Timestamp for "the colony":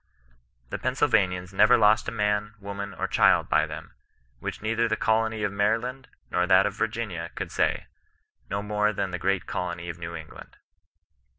4.87-5.43